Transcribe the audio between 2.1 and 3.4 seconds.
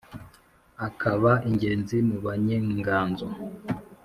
banyenganzo.